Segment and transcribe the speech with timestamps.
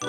[0.00, 0.06] ハ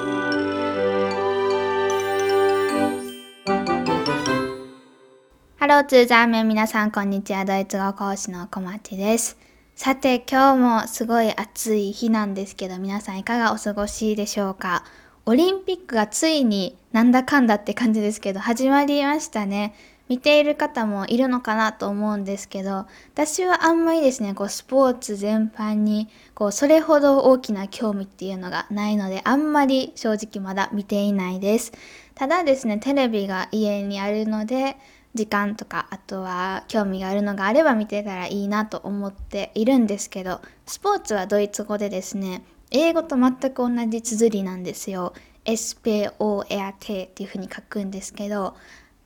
[5.62, 7.44] ローツーザーメン皆さんこんにちは。
[7.44, 9.36] ドイツ語講師の小町です。
[9.74, 14.84] さて今日もすごい暑い日なんですけど皆さんいかがお過ごしでしょうか？
[15.26, 19.74] オリンピックがついになんだかんだって感じですけど始まりましたね。
[20.10, 31.72] 見ている方もいるのかなと思うんですけど私はあんまりですねこうスポーツ全般にこうそれほど大きな興味っていうのがないのであんまり正直まだ見ていないです。
[32.16, 34.76] ただですねテレビが家にあるので
[35.14, 45.14] 時間とかあとは興味があるのがあれば見てたらいいなと思っているんですけどスポーツはドイツ語でですね英語と全く同じ綴りなんですよ。
[45.46, 46.76] SPORT っ
[47.10, 48.56] ていうふうに書くんですけど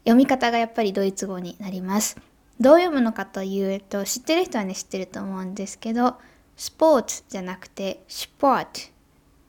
[0.03, 2.17] 読み方がやっぱりドイツ語になります。
[2.59, 6.15] どう読むのかというと、知ってる人はね、知ってると思うんですけど、
[6.55, 8.89] スポーツじゃなくて、スポーツ、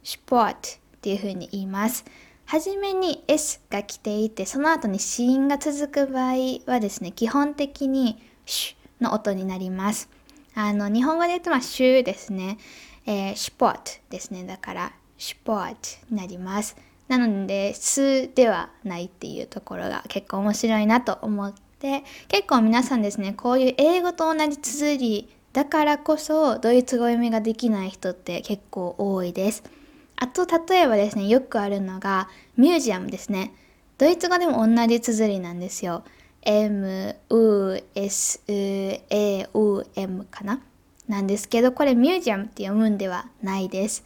[0.03, 2.05] スポーツっていうふうに言います。
[2.47, 6.35] はじめに S が来ていて、その後に子音が続く場合
[6.67, 10.09] はですね、基本的にシュの音になります。
[10.55, 12.59] あの、日本語で言うと、まあ、シュですね。
[13.07, 14.45] えー、スポーツですね。
[14.45, 16.77] だから、スポーツになります。
[17.09, 29.63] なので、数ではないっていうところが結構面白いなと思って、結構皆さんですね、こういう英語と同じ綴りだからこそドイツ語読みができない人って結構多いです。
[30.17, 33.53] あと、例えばですね、よくあるのがミュージアムですね。
[33.99, 36.05] ドイツ語でも同じ綴りなんですよ。
[36.43, 40.61] M, U, S, A, U, M かな？
[41.07, 44.05] なんですけど、これミュージアムって読むんではないです。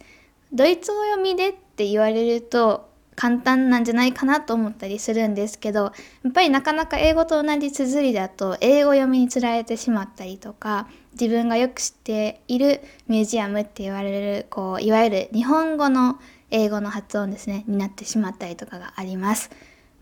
[0.51, 2.88] ドイツ語読みでって言われると
[3.19, 5.91] 簡単なんじゃないかなと思ったりするんですけど
[6.23, 10.87] やっぱりなかなか英語と同じ綴りだと英語読みにつられてしまったりとか
[11.19, 16.17] 自分がよく知っているミュージアムって言われるこういわゆる日本語の
[16.49, 19.51] 英語の発音ですねになってしまったりとかがあります。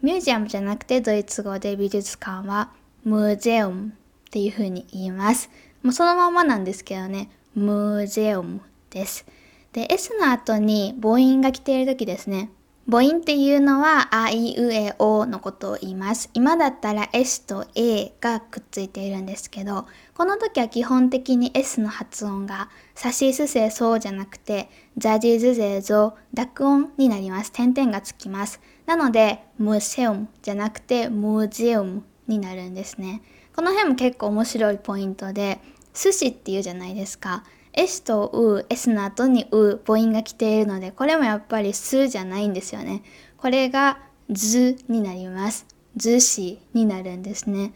[0.03, 2.69] ミュージアムじゃなくてドイツ語で美術館は
[3.03, 3.91] ムーゼウムっ
[4.29, 5.49] ていう風に言います。
[5.81, 8.61] もうそのままなんですけどねムーゼウム
[8.91, 9.25] です。
[9.73, 12.51] で S の後に母音が来ている時ですね。
[12.89, 16.29] 母音っていうのは、あいうえおのことを言います。
[16.33, 27.51] 今だったら S と A がくっついているんですけど、この時は基本的に S の発音が、サシスセそうじゃなくて、ザジズゼゾ、濁音になります。
[27.51, 28.61] 点々がつきます。
[28.85, 33.21] なので、ムセウムじゃなくて、ムジウムになるんですね。
[33.53, 35.59] この辺も結構面白いポイントで、
[35.93, 37.43] 寿司っていうじゃないですか。
[37.77, 43.03] S と U、S の後に U、母音が来ているので、これもやっぱりすじゃないんですよね。
[43.37, 43.99] これが
[44.29, 45.67] ずになります。
[45.95, 47.73] ずしになるんですね。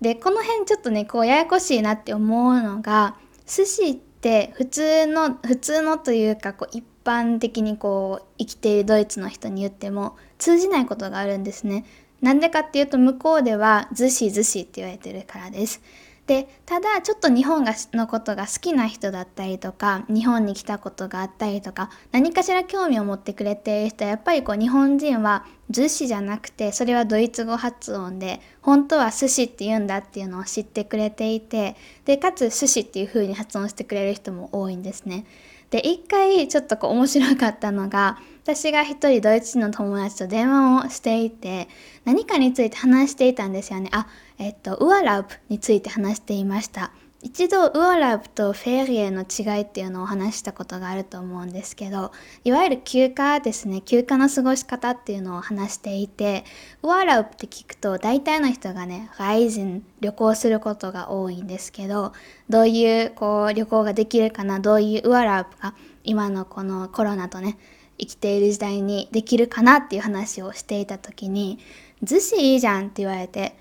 [0.00, 3.16] で、この辺ちょっとね、こうややこしいなって思うのが、
[3.46, 11.84] 寿司って普通の、普通のというか、こう一般的にこう生きているドイツの人に言っても通じないことがあるんですね。
[12.22, 15.80] なんでかっていうと向こうではずしずしって言われてるからです。
[16.26, 31.76] でただちょっと日本がのことが好きな人だったりとか日本に来たことがあったりとか何かしら興味を持ってくれている人はやっぱりこう日本人は寿司じゃなくてそれはドイツ語発音で本当は寿司って言うんだっていうのを知ってくれていて
[32.06, 35.26] でかつ寿司っていう風に発音してくれる人も多いんですね。
[35.70, 41.68] で一回ちょっとこう面白かったのが私が一人ドイツ人の友達と電話をしていて
[42.04, 43.88] 何かについて話していたんですよね。
[43.92, 44.06] あ、
[44.38, 46.92] えっと、ウアラブについて話していました。
[47.24, 52.12] 一度ウアラブとフェリエの違いっていうのを話したことがあると思うんですけど
[52.44, 53.80] いわゆる休暇ですね。
[53.80, 56.44] 休暇の過ごし方っていうのを話していて
[56.82, 62.12] ウアラブって聞くと大体の人がねライズン旅行することが多いんですけど
[62.50, 65.74] どういうこう旅行ができるかなどういうウアラブが
[66.04, 67.56] 今のこのコロナとね
[67.98, 71.58] 生きている時代にできるかなっていう話をしていた時に
[72.04, 73.56] 「逗子いいじゃん」って言われて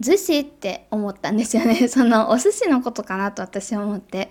[0.00, 1.88] 寿司って思ったんですよね。
[1.88, 4.30] そのお寿司のことかなと私は思って。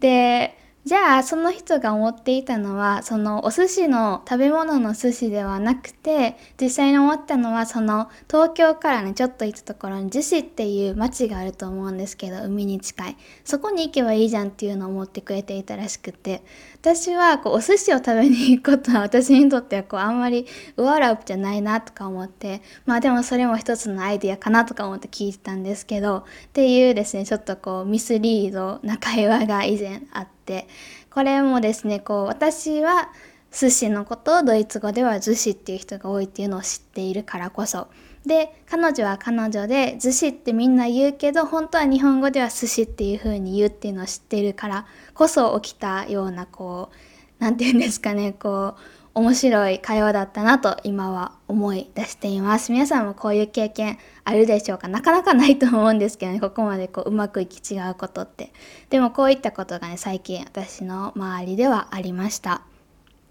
[0.00, 16.42] で、じゃあその人が思っていたのはそのお寿司の食べ物の寿司ではなくて実際に思ったのはその東京からねちょっと行ったところに逗子っていう町があると思うんですけど海に近いそこに行けばいいじゃんっていうのを思ってくれていたらしくて
[16.82, 20.46] 私はこうお寿司を食べに行くことは私にとってはこうあんまり
[20.78, 26.24] ウワラウじゃないなとか思ってまあでもそれも一つのアイディアかなとか思って聞いてたんですけどっ
[26.54, 30.68] ていうですねちょっとこうミスリードな会話が以前あって
[31.10, 33.10] これもですねこう私は
[33.52, 37.88] 寿司のことをドイツ語では寿司っていう人が多いっていうのを知っているからこそ
[38.26, 46.96] で彼女は彼女で寿司ってみんな言うけど本当は日本語では寿司っていう風に言うっていうのを知ってるからこそ起きたようなこう
[47.38, 48.80] 何て言うんですかねこう
[49.12, 52.70] 面白い会話だったなと今は思い出しています。
[52.70, 54.86] 皆さんもこういう経験あるでしょうか？
[54.86, 58.52] なかなかないと思うんですけどね、ここまでこううまくいき違うことって。
[58.88, 62.62] でもこういったことがね、最近私の周りではありました。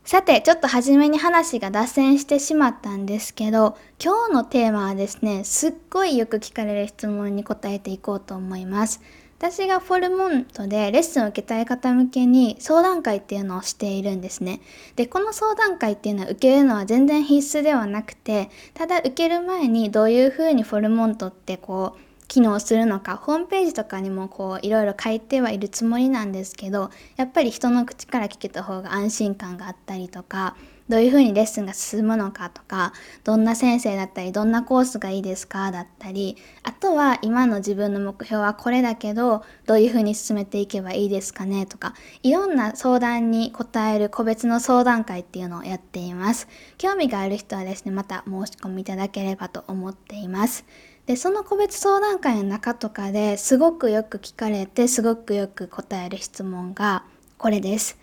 [0.03, 9.01] さて、ちょっと初めに話が脱線してしまったんですけど、今日のテーマはですね、すっごいよく聞かれる質問に答えていこうと思います。
[9.37, 14.59] 私がフォルモントでレッスンを受けたい方向けに相談会っていうのをしているんですね。
[14.97, 30.55] で、この相談会っていうのは受けるのは全然必須ではなくて、ただ受ける前にどういうふうにフォルモントってこう、機能するのかホームページとかにもこういろいろ書いてはいるつもりなんですけどやっぱり人の口から聞けた方が安心感があったりとか
[30.89, 32.93] どういうふうにレッスンが進むのかとか
[33.23, 41.93] どんな先生だったりどんなコースがいいですかだったりあとは今の自分の目標はこれだけどどういうふうに進めていけばいいですかねとか
[42.23, 46.47] いろんな相談に答える個別の相談会っていうのをやっています。
[46.77, 50.65] 興味がある人はですねまた申し込みいただければと思っています。
[51.09, 57.03] でその個別相談会の中とかですごくよく聞かれてすごくよく答える質問が
[57.39, 57.97] これです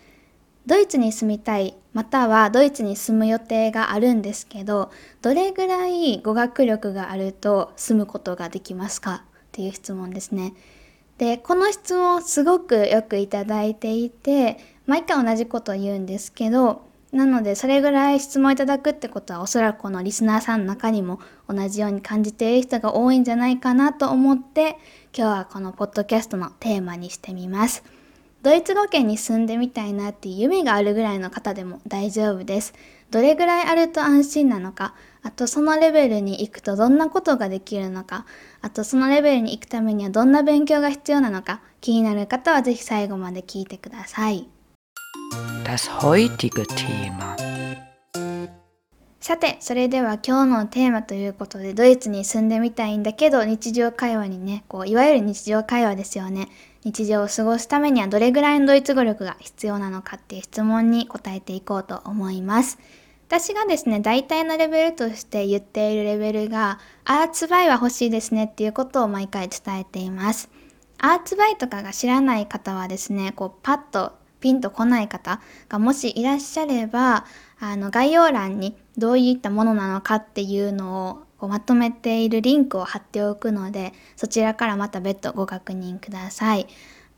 [0.65, 9.23] ドイツに住みたいまたはドイツに住む予定があるんですけどどれぐらい語学力があると住むことができますか？
[9.23, 10.53] っていう質問ですね。
[11.17, 16.81] でこの質問すごくよくいただいていて毎回同じことを言うんですけど
[17.11, 24.77] なのでそれぐらい質問いただくってことはおそらくこのリスナーさんの中にも同じように感じている人が多いんじゃないかなと思って
[25.17, 27.83] 今日はこのポッドキャストのテーマにしてみます。
[28.43, 32.73] ドイツ語圏に住んでみたいなっていう夢があるぐらいの方でも大丈夫です。
[33.09, 34.93] どれぐらいあると安心なのか、
[35.23, 38.25] あとそのレベルに行くとどんなことができるのか、
[38.61, 44.47] あとそのレベルに行くためにはどんな勉強が必要なのか、気になる方はぜひ最後まで聞いてください。
[45.67, 47.35] Das heutige Thema
[49.19, 56.47] さて、それでは今日のテーマということで、ドイツに住んでみたいんだけど、日常会話にね、こう、いわゆる日常会話ですよね。
[56.85, 62.79] 日常を過ごすためにはどれぐらいのドイツ語力が必要なのかっていう質問に答えていこうと思います。
[63.27, 70.49] 私がですね、大体のレベルとして言っているレベルが、アーツバイは欲しいですねっていうことを毎回伝えています。
[70.97, 77.25] アーツバイとかが知らない方はですね、こうパッとピンとこない方がもしいらっしゃれば、
[77.59, 86.67] あの概要欄にどういったものなのかっていうのをまとめているリンクを貼っておくのでそちらからまた別途ご確認ください。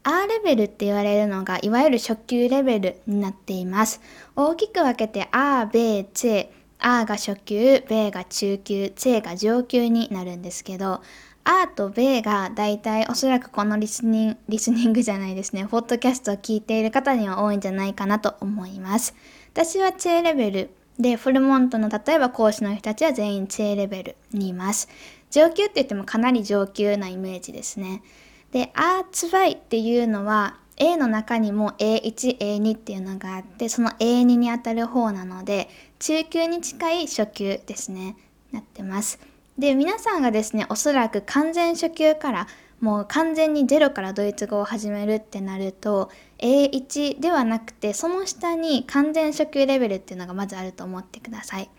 [0.04, 4.02] R レベルって言われるのがいわゆる初級レベルになっています。
[4.36, 6.48] 大きく分けて A、B、C、
[6.80, 11.02] A が初級、B が中級、C が上級になるんですけど
[11.46, 19.16] A と B がだいたいおそらくこのリスニング、リスニングじゃないですね、ポッドキャストを聞いている方には多いんじゃないかなと思います。
[19.54, 20.70] 私は C レベル
[21.00, 24.90] で、フォルモントの例えば講師の人たちは全員 C レベルにいます。
[25.32, 28.04] 上級って言ってもかなり上級なイメージですね。
[28.52, 35.70] で、アーツバイっていうのは A の中にも A1、A2 っていうのがあって、その A2 にあたる方なので、
[36.00, 38.16] 中級に近い初級ですね、
[38.52, 39.20] なってます。
[39.60, 42.48] で、皆さんがですね、おそらく完全初級から
[42.80, 51.70] もう完全にゼロからドイツ語を始めるってなると A1 ではなくてその下に完全初級レベルっていうのがまずあると思ってください。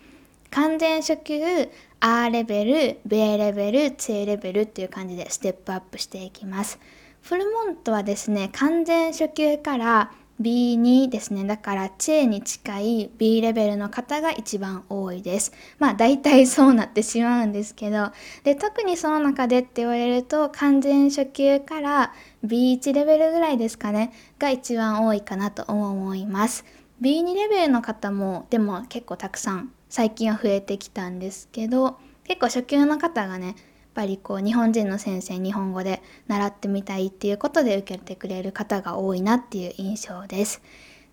[0.51, 1.33] 完全初級
[2.01, 6.79] A レベル B レベル C レベルっていう感じでステップアップしていきます。
[7.23, 10.11] フルモントはですね完全初級から
[10.41, 11.45] B2 ですね。
[11.45, 15.53] だからチェーに近い B レベルの方が一番多いです。
[15.79, 18.11] まあ大体そうなってしまうんですけど、
[18.43, 22.13] で、特にその中でって言われると完全初級から
[22.45, 26.65] B1 レベルぐらいですかね、が一番多いかなと思います。
[27.01, 33.55] B2 レベルの方もでも結構たくさん最近は増えてきたんですけど、結構初級の方がね、
[33.93, 40.61] ぱりこう日本人の先生日本語で習ってみたいっていうことで受けてくれる方が多いなっていう印象です。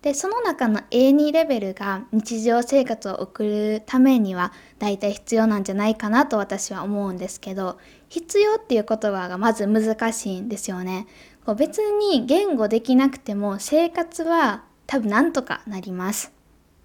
[0.01, 11.05] でその中の A2 レベルが日常生活を送るためには大体必要なんじゃないかなと私は思うんですけど必要っていう言葉がまず難しいんですよね。
[11.45, 16.38] こう別に言語できなくても生活は多分なんとかなります。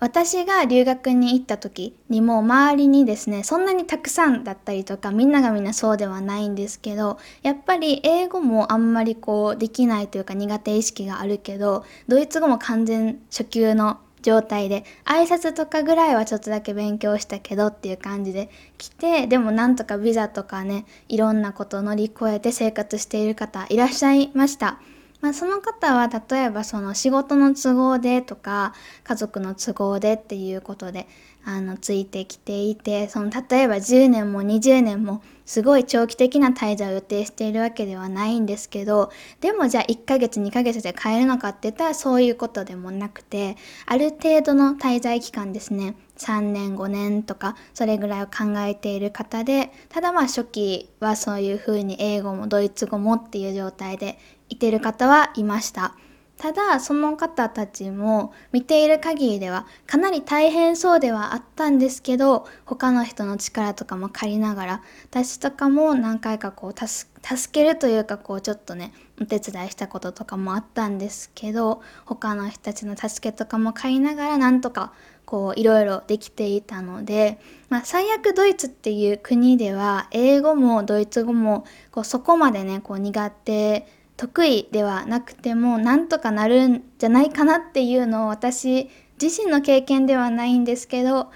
[0.04, 24.78] 私が留学に行った時にも周りにですねそんなにたくさんだったりとかみんながみんなそうではないんですけどやっぱり英語もあんまりこうできないというか苦手意識があるけどドイツ語も完全初級の状態で挨拶とかぐらいはちょっとだけ勉強したけどっていう感じで来てでもなんとかビザとかねいろんなこと乗り越えて生活している方いらっしゃいました。
[25.24, 31.08] まあ、その方は例えばその仕事の都合でとか家族の都合でっていうことで
[31.46, 45.96] あのついてきていてその例えば10年も20年もすごい長期的な滞在を予定しているわけではないんですけどでもじゃあ1ヶ月2ヶ月で帰るのかって言ったらそういうことでもなくてある程度の滞在期間ですね。
[46.16, 54.16] 3年5年とかそれぐらいを考えている方でただまあ初期はそういうふうに英語もドイツ語もっていう状態で
[54.48, 55.94] いてる方はいました。
[56.36, 67.08] ただその方たちも見ている限りではかなり大変そうではあったんですけど他の人の力とかも借りながら私とかも何回かこう助
[67.52, 74.92] けるというかこうちょっとねお手伝いしたこととかもあったんですけど他の人たちの助けとかも借りながらなんとか
[75.24, 77.38] こういろいろできていたので、
[77.70, 88.88] まあ、最悪ドイツっていう国では英語もドイツ語もこうそこまでねこう苦手得意ではなくてもなんとかなるんじゃないかなっていうのを私
[89.20, 91.30] 自身の経験ではないんですけど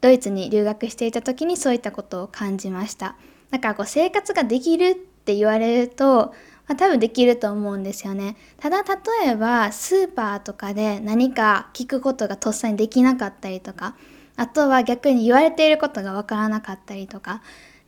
[0.00, 3.16] ドイツに留学していた時にそういったことを感じました。
[3.50, 6.34] だからこう生活ができるって言われると、
[6.66, 8.36] まあ、多分できると思うんですよね。
[8.58, 13.96] ただ例えばスーパーとかで何か聞くことがとっさにできなかったりとか
[14.36, 17.42] あとは逆に言われていることがわからなかったりとか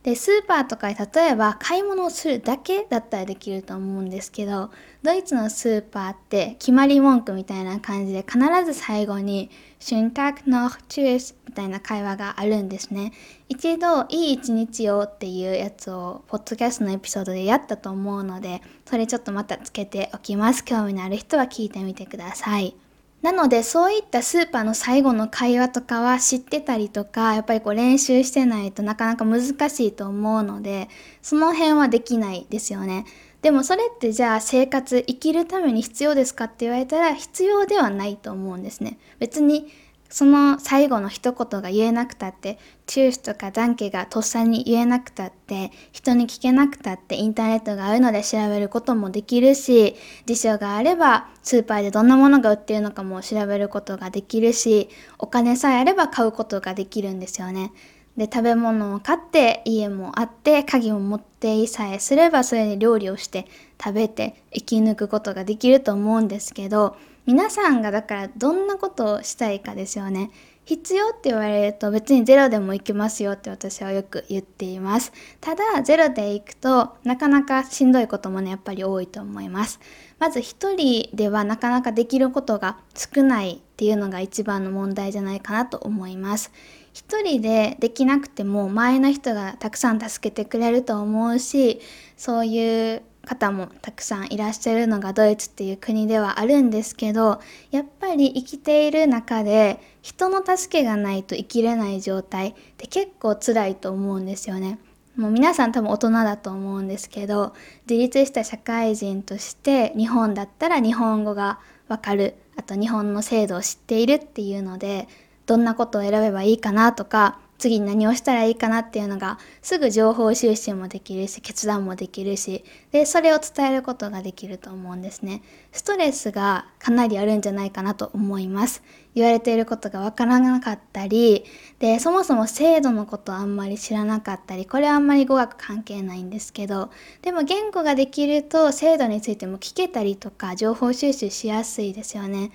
[0.07, 4.71] でスーパーとかで例えば買い物をするだけだったらできると思うんですけど
[5.03, 9.49] ドイツのスーパーって決まり文句みたいな感じで必ず最後に
[9.81, 13.11] 「シュンタクノチュース」みたいな会話があるんですね。
[13.49, 20.63] 一度「いい一日を」っていうやつをポッドキャストのエピソードでやったと思うのでそれちょっとまたつけておきます。
[20.63, 22.77] 興味のある人は聞いてみてください。
[23.21, 30.87] なのでそういったスーパーの最後の会話とかは知ってたりとかやっぱりこう練習してないとなかなか難しいと思うので
[31.21, 33.05] その辺はできないですよね。
[33.41, 38.97] でもそれってじゃあ生活生きるために必要ですかって言われたら必要ではないと思うんですね。
[39.19, 39.71] 別に
[40.09, 49.95] その最後の一言が言えなくたってチュースとかダンケがとっさに言えなくたって人に聞けなくたってインターネットがあるので調べることもできるし
[50.25, 57.71] 辞書があればスーパーでどんなものが売っているのかも調べることができるしお金さえあれば買うことができるんですよね。
[58.17, 63.45] で食べ物を買って家もあって鍵を持っていさえすればそれで料理をして
[63.81, 70.31] 食べて生き抜くことができると思うんですけど皆さんがだからどんなことをしたいかですよね。
[70.63, 75.11] 必要って言われると別にゼロでも行きますよって私はよく言っています。
[75.41, 79.81] ただゼロで行くとなかなかしんどいこともねやっぱり多いと思います。
[80.19, 86.53] まず一人ではなかなかできることが少ないっていうのが一番の問題じゃないかなと思います。
[86.93, 91.81] 一人でできなくても前の人がたくさん助けてくれると思うし
[92.15, 97.41] そういう方もたくさんいらっしゃるのがドイツっていう国ではあるんですけど
[97.71, 104.79] やっぱり生きている中で人の助けがないと生きれない状態って結構辛いと思うんですよね。
[105.17, 107.53] もう皆さん多分大人だと思うんですけど
[107.89, 115.07] 自立した社会人として日本だったら日本語がわかるあと日本の制度を知っているっていうので
[115.47, 125.41] どんなことを選べばいいかなとか次に何をしたらいいかなっていうのがすぐ情報収集もできるし決断もできるしでそれを伝えることができると思うんですね。
[125.71, 128.83] ストレスがかなりあるんじゃないかなと思います。
[129.17, 131.43] 言われていることがわからなかったり
[131.79, 136.91] でそもそも制度のことをあんまり知らなかったりこれはあんまり語学関係ないんですけど
[137.23, 142.51] でも言語ができると制度についても聞けたりとか情報収集しやすいですよね。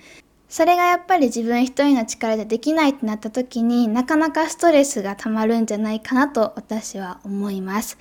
[0.52, 7.96] それがやっぱり自分一人の力でできないってなった時になかなかストレスがたまるんじゃないかなと私は思います。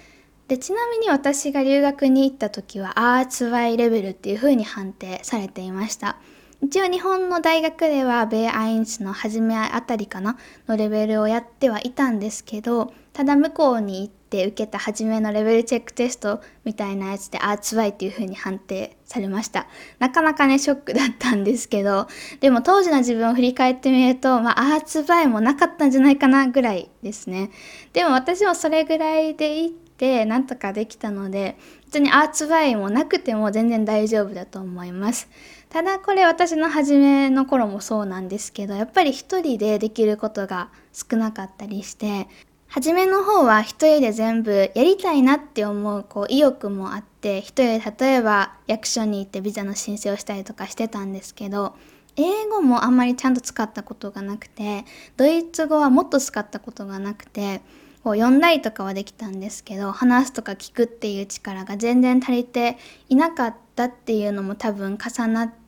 [0.50, 6.18] でちなみに私が留学に行った時はアーツワイレベルっていう風に判定されていました。
[6.62, 10.38] 一応日本の大学ではベーアインスの初めあたりかな
[10.68, 19.68] のレベルをやってはいたんですけどただ向こうに行って受けた初めのレベルチェックテストみたいなやつでアーツバイっていう風に判定されました。
[20.00, 22.08] なかなかね、ショックだったんですけど、
[22.40, 27.52] でも当時の自分を振り返ってみると、まあ、アーツバイもなかったんじゃないかなぐらいですね。
[27.92, 35.28] でも私もそれぐらいで行って、なんとかできたので、別にアーツバイもなくても全然大丈夫だと思います。
[35.72, 42.28] ただこれ私の初めの頃もそうなんですけど、やっぱり一人でできることが少なかったりして、
[42.68, 51.76] 初めの方は一人で全部やりたいなって思うこう意欲もあって一人で例えば役所に行ってビザの申請をしたりとかしてたんですけど
[52.16, 54.86] 英語もあんまりちゃんと使ったことがなくて
[55.18, 57.62] ドイツ語はもっと使ったことがなくて
[58.06, 62.78] こう読んだりとかはできたんですけど話すとか聞くっていう力が全然足りて
[63.10, 65.61] いなかったっていうのも多分重なって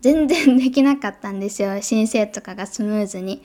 [0.00, 3.42] 全然できなかったんですよ申請とかがスムーズに。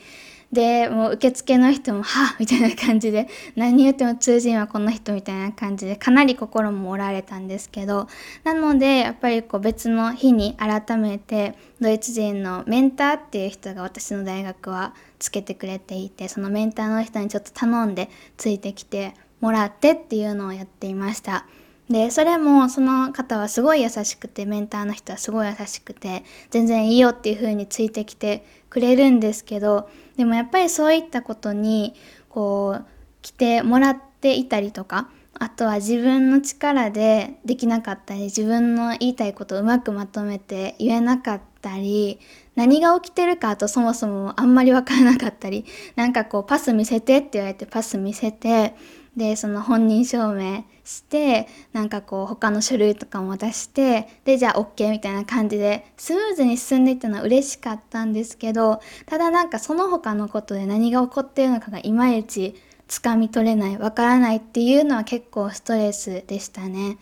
[0.51, 8.07] でもう受付の人も「はみたいな感じで何言っても通じんわこの人みたいな感じでかなり心も折られたんですけど
[8.43, 21.45] なのでやっぱりこう別の日に改めてドイツ人のメンターっていう人が私の大学はつけてくれていてそのメンターの人にちょっと頼んでついてきてもらってっていうのをやっていました。
[21.91, 31.93] でそれもその方はすごい優しくてメンターの人はすごい優しくて全然いいよっていう風についてきてくれるんですけどでもやっぱりそういったことに
[32.29, 32.86] こう
[33.21, 42.19] 来てもらっていたりとかあとは自分の力でできなかったり自分の言いたいことをうまくまとめて言えなかったり
[42.55, 48.75] 何が起きてるかとそもそもあんまり分からなかったりなんかこうパス見せてって言われてパス見せて
[49.15, 62.55] でその本人証明してなんかこう他の書類とかも出してでじゃあ OK みたいな感じでスムーズに進んでいったのは嬉しかったんですけどただなんかその他のことで何が起こっているのかがいまいち
[62.87, 66.97] つかみ取れないわからないっていうのは結構ストレスでしたね。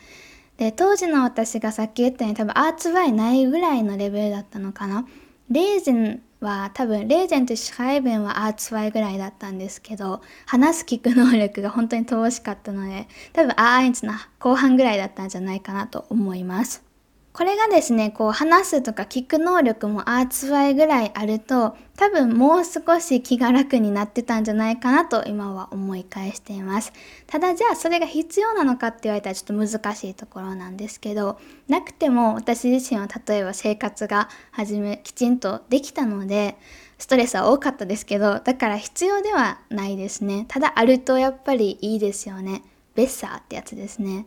[0.57, 5.07] で当時の私がさっき言ったように多分アーツバイないぐらいのレベルだったのかな。
[5.49, 16.88] レーゼンは多分レーゼンとシハイベンはアーツワイぐらいだったんですけど話す聞く能力が本当に乏しかったので多分アーインツの後半ぐらいだったんじゃないかなと思います。
[17.31, 26.91] これがですね、こう話すとか聞く能力もアーツワイぐらいあると多分もう少し気が楽になってたんじゃないかなと今は思い返しています。
[27.27, 36.57] ただじゃあそれが必要なのかって言われたらちょっと難しいところなんですけどなくても私自身は例えば生活が始めきちんとできたので
[36.97, 40.45] ストレスは多かったですけどだから必要ではないですね。
[40.47, 42.63] ただあるとやっぱりいいですよね。
[42.95, 44.25] ベッサーってやつですね。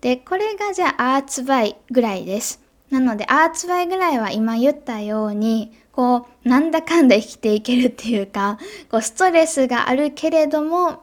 [0.00, 2.62] で、これがじゃあアーツバイぐらいです。
[2.90, 8.58] なのでアーツバイぐらいは今言ったように、こう、なんだかんだ生きていけるっていうか、
[8.90, 11.02] こう、ストレスがあるけれども、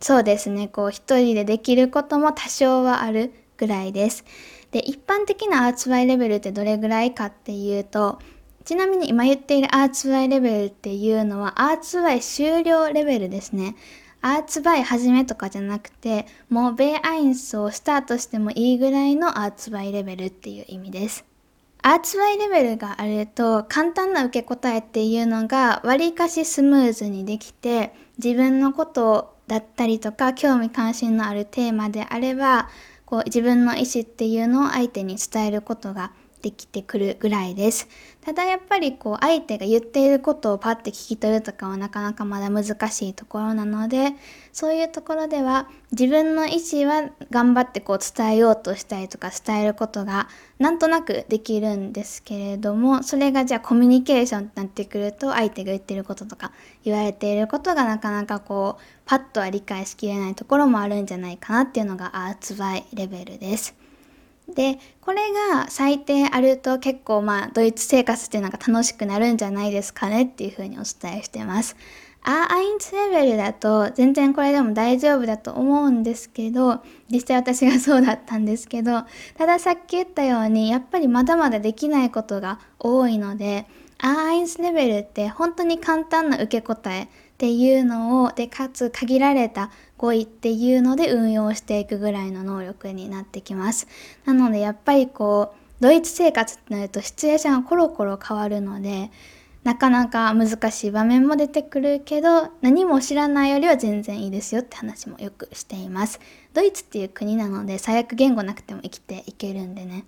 [0.00, 4.24] そうですね、こう、一人でできることも多少はあるぐらいです。
[4.72, 8.18] で、一般的なアーツバイレベルってどれぐらいかっていうと、
[8.64, 13.76] ちなみに今言っているアーツバイレベルっていうのはアーツバイ終了レベルですね。
[14.22, 21.24] アーツバイ始めとかじゃなくて、もうベイアインスをスタートしてもいいぐらいのアーツバイレベルっていう意味です。
[21.82, 32.70] アーツバイレベルがあると簡単な受け答えっていうのがわりかしスムーズにできて自分のことだったりとか興味関心のあるテーマであれば
[33.04, 37.88] こう自分の意思っていうのを相手に伝えることができてくるぐらいです。
[38.20, 44.12] ただやっぱりこう相手が言っていることをパッて聞き取るとかはなかなかまだ難しいところなので
[44.52, 50.28] そういうところでは自分の意思は頑張ってこう伝えようとしたりとか伝えることが
[50.60, 56.52] なんとなくできるんですけれどもそれがじゃあコミュニケーションってなってくると相手が言ってることとか
[56.84, 63.81] 言われていることがなかなかこうパッとは理解しきれないところもあるんじゃないかなっていうのがアーツバイレベルです。
[64.48, 65.20] でこれ
[65.52, 71.76] が最低あると結構まあドイツ生活っていうのが楽しくなるんじゃないですかねっていうふうにお伝えしてます。
[72.24, 79.02] アーアインツレベルだと全然これでも大丈夫だと思うんですけど実際私がそうだったんですけど
[79.36, 83.66] たださっき言ったようにやっぱりまだまだできないことが多いので
[83.98, 87.08] アーアインスレベルって本当に簡単な受け答え
[87.42, 93.88] っていうのをでかつ限られた語彙っていうので運用していくぐらいの能力になってきます。
[94.24, 99.10] なのでやっぱりこうドイツ生活ってなるとシチュエーションがコロコロ変わるので
[99.64, 106.20] なかなか難しい場面も出てくるけど何も知らないよりは全然いいですよって話もよくしています。
[106.54, 110.04] ドイツっていう国なので最悪言語なくても生きていけるんでね。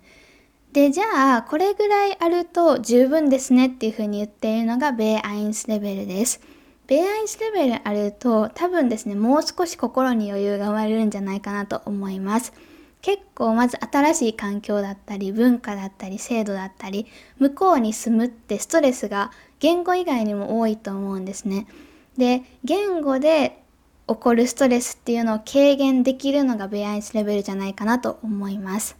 [0.71, 6.39] でじゃあこれぐらいあると十分ですねっていうふうに言っているのがベイアインスレベルです。
[6.87, 12.53] ベアインスレベルあると多分ですねもう少し心に余裕が生まれるんじゃないかなと思います。
[13.01, 17.05] 結構まず新しい環境だったり文化だったり制度だったり
[17.37, 21.67] 向こうに住むってストレスが言語以外にも多いと思うんですね。
[22.17, 23.61] で言語で
[24.07, 28.97] 起こるストレスっていうのを軽減できるのがベアインスレベルじゃないかなと思います。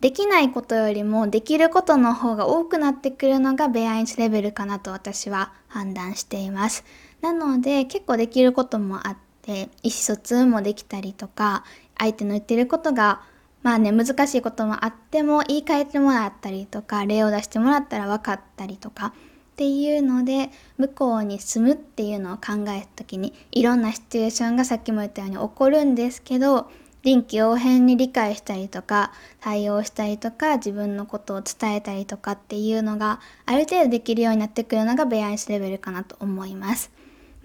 [0.00, 6.84] できないことよりもできることの方が多くなってくるのがベアインスレベルかなと私は判断しています。
[7.20, 11.64] なので結構できることもあって意思疎通もできたりとか
[11.96, 13.22] 相手の言ってることが
[13.62, 19.12] まあね難しいこともあっても言い換えてもらったりとか例を出してもらったら分かったりとかっ
[19.56, 26.70] ていうので向こうに住むっていうのを考えた時にいろんなシチュエーションがさっきも言ったように起こるんですけど
[27.02, 36.90] 臨機応変に理解したりとか対応したりとか自分のことを伝えたりとかっていうのがある程度できるようになってくるのがベアインスレベルかなと思います。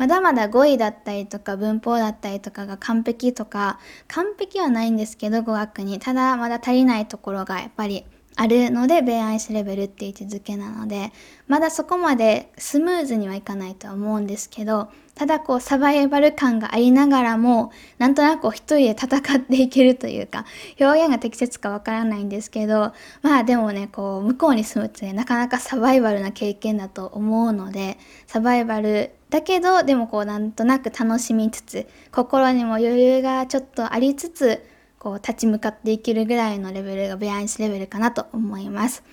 [0.04, 5.98] まだまだ語彙だったりとか文法だったりとかが完璧とか完璧はないんですけど語学に。
[5.98, 8.04] ただまだ足りないところがやっぱり
[8.36, 11.14] あるので、ベアイスレベルって位置づけなので、
[11.48, 20.46] まだそこまでスムーズにはいかないとは思うんですけど、ただこうサバイバル感がありながらも、なんとなく一人で戦っていけるというか、
[20.80, 34.64] 表現が適切かわからないんですけど、まあでもね、こう向こうに住むってなかなかサバイバルな経験だと思うので、サバイバルだけど、でもこうなんとなく楽しみつつ、心にも余裕がちょっとありつつ、
[35.00, 39.04] こう立ち向かっていけるぐらいのレベルがベアインスレベルかなと思います。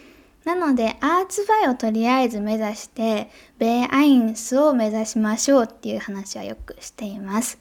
[0.45, 7.59] なので、アーツバイをとりあえず目指して、ベアインスを目指しましょうっていう話はよくしています。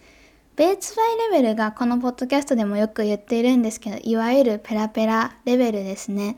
[0.58, 6.36] ベーツバイレベルがこのポッドキャストでもよく言っているんですけど、いわゆるペラペラレベルですね。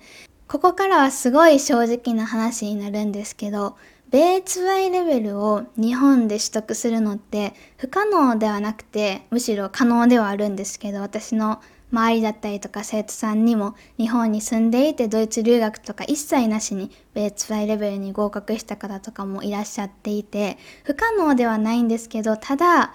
[0.48, 3.76] ここからはすごい正直な話になるんですけど、
[4.12, 22.94] ベーツバイレベルを日本で取得するのって不可能ではなくて、むしろ可能ではあるんですけど、私の周りだったりとか生徒さんにも日本に住んでいてドイツ留学とか一切なしにベーツファイレベルに合格した方とかもいらっしゃっていて不可能ではないんですけどただ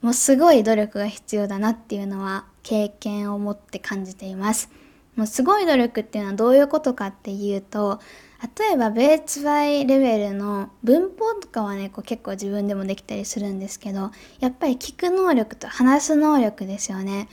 [0.00, 4.70] もうすごい努力が必要だなっていうのは経験を持って感じています。
[5.16, 8.00] もうすごい努力っていうのはどういうことかっていうと
[8.58, 17.28] 例えばベーツバイレベルの文法とかはねこう結構自分でもできたりするんですけどやっぱり聞く能力と話す能力ですよね。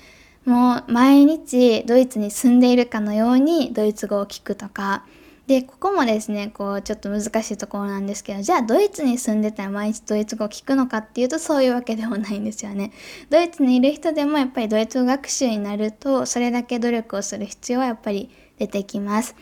[0.45, 5.03] もう毎日ドイツに住んでいるかのようにドイツ語を聞くとか
[5.45, 12.91] でここもですねこうちょっと難しいところなんですけどじゃあドイツに住んでたら毎日ドイツ語を聞くのかっていうとそういうわけでもないんですよね。
[13.29, 19.35] ドイツにいる人でもやっぱりドイツ語学習になるとそれだけ努力をする必要はやっぱり出てきます。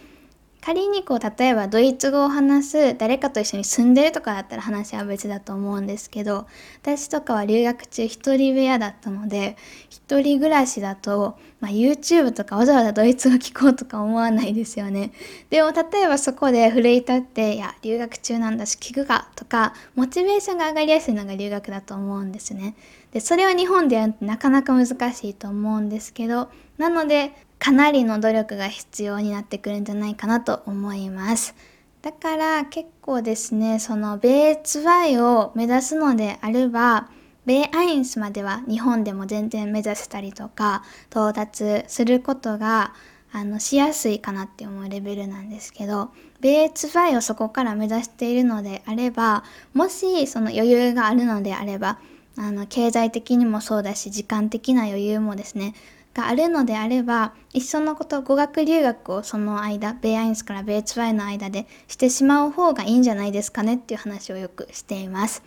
[0.65, 6.47] 仮にこう例えばドイツ語を話す誰かと一緒に住んでるとかだったら話は別だと思うんですけど
[6.81, 9.57] 私とかは留学中一人部屋だったので
[9.91, 15.11] 一人暮らしだと、まあ、YouTube とかわざわざドイツ語聞こうとか思わないですよね。
[15.51, 22.75] でも例えばそこで奮い立っていや留学中なんだし聞くかとかモチベーションが上がりやすいのが留学だと思うんですね。
[23.11, 26.49] でそれは日本でやるとなかなか難しいと思うんですけど
[26.79, 31.55] なのでかなりの努力が必要になってくるんじゃないかなと思います。
[32.01, 37.09] だから結構ですね、その米ツワイを目指すのであれば、
[37.45, 42.93] 米アインスまでは日本でも全然目指せたりとか、到達することが
[43.31, 51.99] あのしやすいかなって思うレベルなんですけど、米ツワイをそこから目指しているのであれば、もしその余裕があるのであれば、
[52.37, 55.73] あの経済的にもそうだし時間的な余裕もですね
[56.15, 65.43] があるのであれば、一緒のこと、語学留学をその間、ベアインスからベーツワイの間でしてしまう方がいいんじゃないですかねっていう話をよくしています。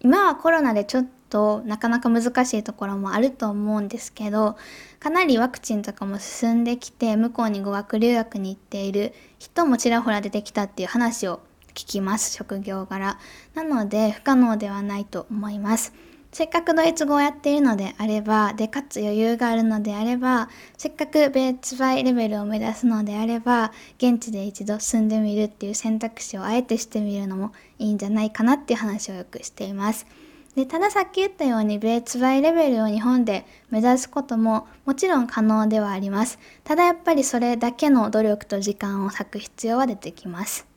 [0.00, 4.56] 今はコロナでちょっとなかなか難しいところもあると思うんですけど、
[4.98, 13.18] かなりワクチンとかも進んできて、向こうに語学留学に行っている人もちらほら出てきたっていう話を聞きます、職業柄。
[13.54, 15.94] なので、不可能ではないと思います。
[16.32, 30.06] せっかくドイツ語をやっているのであれば、で、かつ余裕があるのであれば、せっかくベーツバイレベルを目指すのであれば、現地で一度住んでみるっていう選択肢をあえてしてみるのもいいんじゃないかなっていう話をよくしています。
[30.54, 36.38] でたださっき言ったようにベーツバイレベルを日本で目指すことももちろん可能ではあります。
[36.64, 40.69] ただやっぱりそれだけの努力と時間を割く必要は出てきます。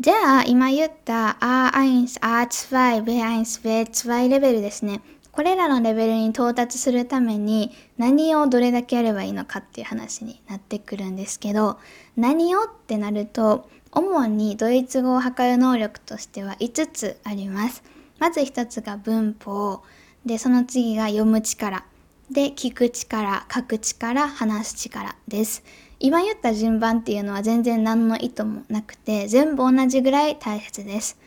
[0.00, 5.02] じゃあ、今言った R1、R2、B1、B2 レベルですね。
[5.30, 11.78] これらのレベルに到達するために何をどれだけやればいいのかっていう話になってくるんですけど、
[12.16, 17.82] 何をってなると、主にドイツ語を測る能力としては5つあります。
[18.18, 19.82] まず1つが文法。
[20.24, 21.84] で、その次が読む力。
[22.30, 25.62] で、聞く力、書く力、話す力です。
[26.00, 31.18] 今言った順番っていうのは全然何の意図もなくて全部同じぐらい大切です。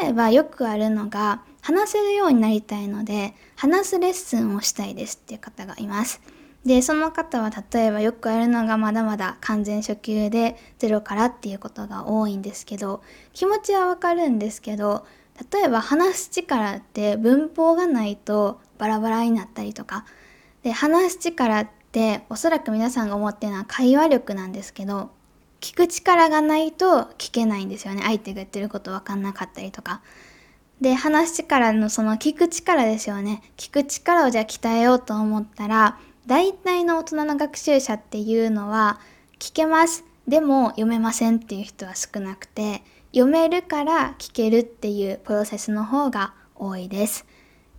[0.00, 6.22] 例えばよくあるのが話せるようになりたいので話すレッスンをしたいですっていう方がいます。
[6.64, 15.06] で、その方は例えばよくあるのがまだまだ完全初級でゼロからっていうことが多いんですけど気持ちはわかるんですけど
[15.52, 20.04] 例えば話す力って文法がないとバラバラになったりとか
[20.62, 25.10] で話す力ってでおそらく皆さんが思ってるのは会話力なんですけど
[25.60, 28.02] 聞く力がないと聞けないんですよね。
[28.02, 30.02] 相手が言ってること分かんなかったりとか。
[30.80, 33.42] で話す力のその聞く力ですよね。
[33.56, 39.00] 聞く力をじゃあ鍛えようと思ったら大体の大人の学習者っていうのは
[39.40, 40.04] 聞けます。
[40.28, 47.26] でも読めませんっていう人は少なくて読めるから聞けるっていうプロセスの方が多いです。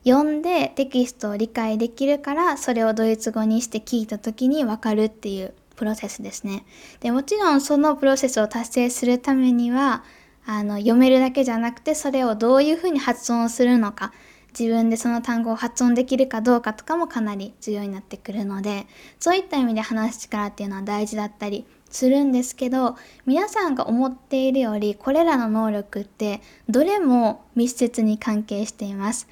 [0.06, 6.66] 読んでテキストを理解できるからそれをドイツ語にして聞いた時にわかるっていうプロセスですね。
[7.00, 10.04] でもちろんそのプロセスを達成するためには
[10.46, 14.12] あの読めるだけじゃなくてそれをどういうふうに発音するのか
[14.58, 18.88] 自分でその単語を発音できるかどうかとかもかなり重要になってくるので
[19.20, 29.28] そういった意味で話す力っていうのは大事だったりするんですけど皆さんが思っているよりこれらの能力ってどれも密接に関係しています。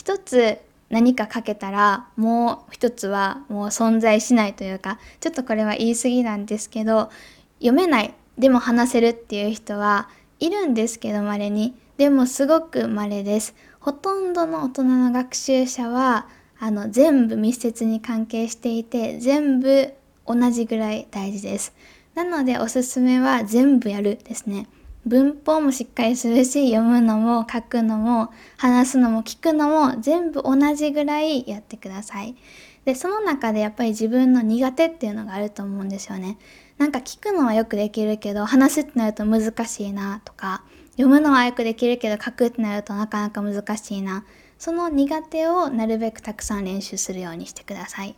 [0.00, 0.56] 一つ
[0.88, 7.10] 何かかけたらもう一つはもう存在しないというかちょっとこれは言い過ぎなんですけど
[7.58, 10.08] 読めないでも話せるっていう人は
[10.38, 16.26] いるんですけど稀にでもすごく稀ですほとんどの大人の学習者は
[16.58, 19.92] あの全部密接に関係していて全部
[20.26, 21.74] 同じぐらい大事です。
[22.14, 24.66] なのでおすすめは全部やるですね。
[25.06, 32.36] 文法もしっかりするし読むのも書くのも話すのも聞くのも全部同じぐらいやってください。
[32.84, 36.38] でその中でやっぱり自分の苦手っていうのがあると思うんですよね。
[36.78, 44.24] なんか聞くのはよくできるけど話すってなると難しいなとか読むのはよくできるけど書くってなるとなかなか難しいな
[44.58, 48.16] その苦手をなるべくたくさん練習するようにしてください。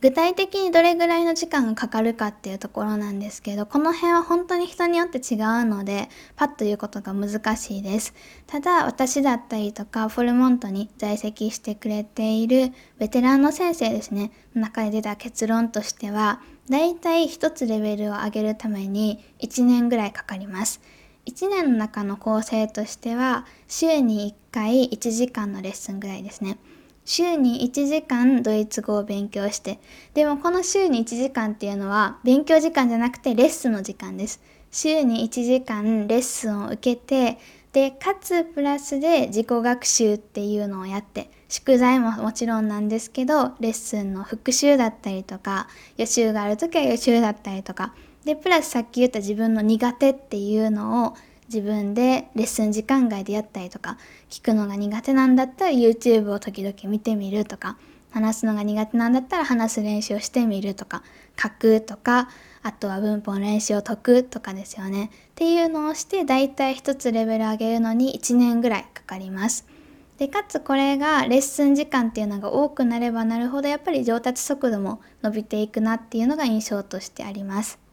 [0.00, 8.14] 具体的にどれぐらいの時間がかかるかっていうところなんですけどこの辺は本当に人によって違うのでパッと言うことが難しいです。
[8.46, 14.32] ただ私だったりとかフォルモントに在籍してくれているベテランの先生ですね。
[14.54, 20.80] の中で出た結論としてはだいたい1つレベルを上げるために1年ぐらいかかります。
[21.26, 26.58] 1年の中の構成としては週に1回1時間のレッスンぐらいですね。
[27.10, 29.80] 週に1時間ドイツ語を勉強して、
[30.14, 34.40] でもこの週に1時間っていうのは勉強時間じゃなくてレッスンの時間です。
[34.70, 37.38] 週に1時間レッスンを受けて、
[37.72, 47.92] で、かつプラスで自己学習っていうのをやって、宿題ももちろんなんですけど、レッスンの復習だったりとか、予習がある時は予習だったりとか、
[48.24, 51.14] で、プラスさっき言った自分の苦手っていうのを
[51.52, 53.98] 自分でレッスン時間外でやったりとか
[54.30, 57.76] 聞くのが苦手なんだったら YouTube を時々見てみるとか
[58.12, 61.02] 話すのが苦手なんだったら話す練習をしてみるとか
[61.36, 62.28] 書くとか
[62.62, 69.66] あとは文法の練習を解くとかですよねっていうのをしてだいたい1つレベル上げるのに1年ぐらいかかります。
[70.18, 77.89] でかつこれがレッスン時間っていうのが多くなればなるほどやっぱり上達速度も伸びていくなっていうのが印象としてあります。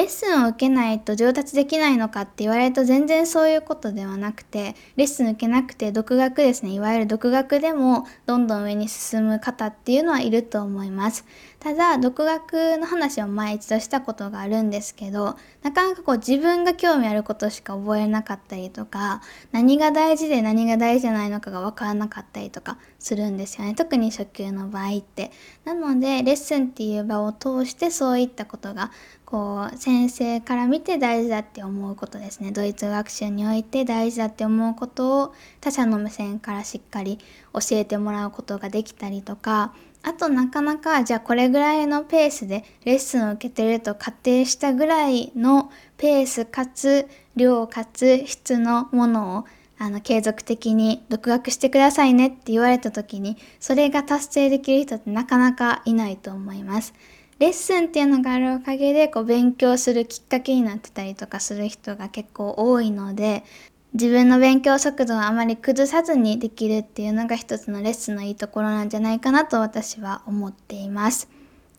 [0.00, 6.70] レッスンを受けないと上達できないのかって言われると全然そういうことではなくてレッスン受けなくて独学ですね。
[6.70, 11.26] いわゆる独学でもどんどん上に進む方っていうのはいると思います。
[11.60, 19.20] ただ独学の話を前一度したことがあるんですけどなかなかこう自分が興味あることしか覚えなかったりとか
[19.52, 23.74] 何が大事で何が大事じゃないのかが分からなかったりとかするんですよね。
[23.74, 25.30] 特に初級の場合って。
[25.64, 28.90] なのでレッスンっていう場を通してそういったことが
[29.26, 32.52] こう先生から見て大事だって思うことですね。
[32.52, 37.18] ドイツ学習において大事だって思うことを他者の目線からしっかり
[37.52, 49.44] 教えてもらうことができたりとかあとなかなかじゃあこれぐらいのペースでレッスンを受けてると仮定したぐらいのペースかつ量かつ質のものを
[49.78, 56.92] あの継続的に独学してくださいねって言われた時にそれが達成できる人ってなかなかいないと思います。
[57.38, 63.44] レッスンっていうのがあるおかげでこう勉強するきっかけになってたりとかする人が結構多いので
[63.92, 71.28] 自分の勉強速度をあまり崩さずにできるっていうのが一つのレッスンのいいところなんじゃないかなと私は思っています。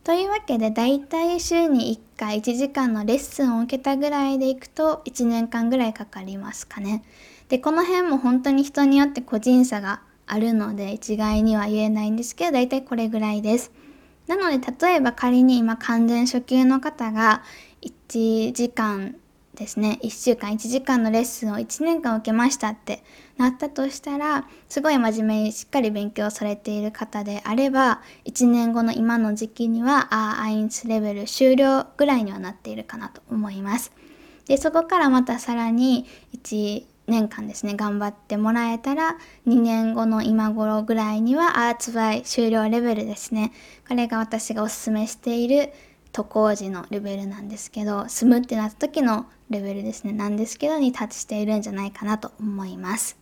[0.04, 7.04] というわけでだいたい週に1回1時間のレッスンを受けたぐらいでいくと1年間ぐらいかかりますかね。
[7.50, 13.72] でこの辺も本当に人によって個人差があるので一概には言えないんですけどだいたいこれぐらいです。
[14.28, 17.44] なので例えば仮に今完全初級の方が
[17.82, 19.16] 1時間
[19.56, 23.04] ですね1週間1時間のレッスンを1年間受けましたって
[23.38, 33.92] なったとしたらすごい真面目にしっかり勉強されている方であれば1年後の今の時期にはアーアインスレベル終了ぐらいにはなっているかなと思います。
[34.46, 43.52] でそこからまたさらに1年間ですね頑張ってもらえたら2年後の今頃ぐらいにはアーツバイ終了レベルですね
[43.88, 45.72] これが私がおすすめしている
[46.12, 53.22] 渡航時のレベルなんですけど住むってなった時のレベルですねなんですけどに達しているんじゃないかなと思います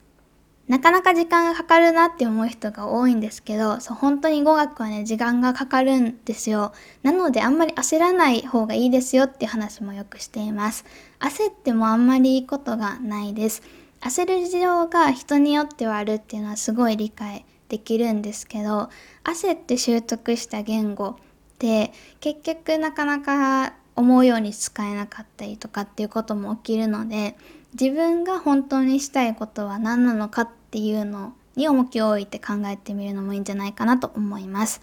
[0.69, 6.73] なかなか時間がかかるなって思う人が多いんですけど、そう本当に語学はね、時間がかかるんですよ。
[7.02, 10.86] なのであんまり焦らない方がいいですよっていう話もよくしています。
[11.19, 13.63] 焦ってもあんまりいいことがないです。
[14.02, 18.91] 焦る事情が人によってはあるっていうのはすごい理解できるんですけど、
[19.23, 21.17] 焦って習得した言語
[21.60, 21.91] って
[22.22, 27.36] 結局なかなか思うように使えなかったりとかっていうことも起きるので、
[27.80, 34.82] 自分が本当にしたいことは何なのかっていうのに重きを置いて考えてみるのもいいんじゃないかなと思います。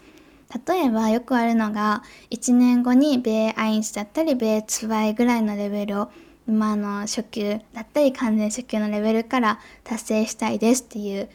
[0.68, 6.10] 例えばよくあるのが1年後に米アインスだったり米ツバイぐらいのレベルを
[6.46, 11.28] 今の初級だったり完全初級のレベルから達成したいですっていう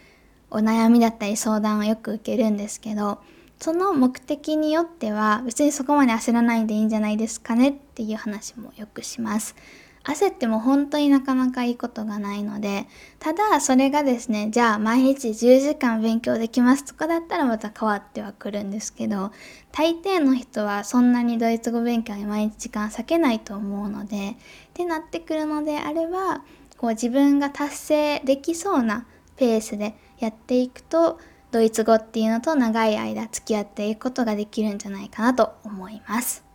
[0.50, 3.20] お悩みだったり相談をよく受けるんですけど
[3.62, 9.56] その目的によっては別にそこまで焦らないでいいんじゃないですかねっていう話もよくします。
[10.04, 12.88] 焦っても本当になかなかいいことがないので、
[13.20, 19.32] ただそれがですね、じゃあ毎日10時間勉強できますとかだったらまた変わってはくるんですけど、
[19.72, 24.36] 大抵の人はそんなにドイツ語勉強に毎日時間割けないと思うので、っ
[24.74, 26.44] てなってくるのであれば、
[26.80, 31.20] こう自分が達成できそうなペースでやっていくと、
[31.52, 36.52] ドイツ語っていうのと長い間付き合っていくことができるんじゃないかなと思います。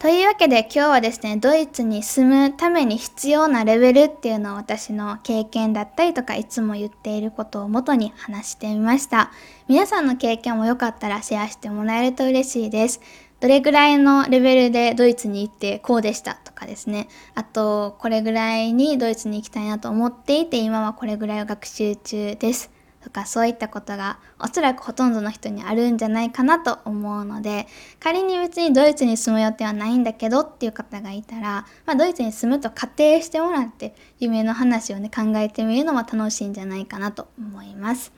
[0.00, 9.30] というわけで今日はですね、ドイツに住むために必要なレベルっていうのを私の経験だったりとかいつも言っていることを元に話してみました。
[9.68, 13.02] 皆さんの経験もよかったらシェアしてもらえると嬉しいです。
[13.40, 17.08] どれぐらいのレベルでドイツに行ってこうでしたとかですね。
[17.34, 22.79] あと、これぐらいにドイツに行きたいなと思っていて今はこれぐらいを学習中です。
[23.02, 27.66] とかそういったことがおそらくほとんどの人にあるんじゃないかなと思うので
[27.98, 38.12] 仮に別にドイツに住む予定はないんだけどっていう方がいたら、まあ、ドイツに住むと仮定してもらって夢の話をね考えてみるのも楽しいんじゃないかなと思います。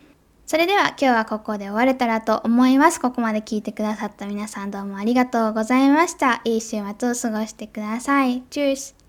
[0.45, 3.01] それでは今日はここで終われたらと思います。
[3.01, 6.43] ここまで聞いてくださった皆さんどうもありがとうございました。
[6.45, 8.43] いい週末を過ごしてください。
[8.51, 9.02] チュース